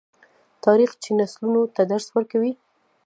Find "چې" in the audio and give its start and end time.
1.03-1.09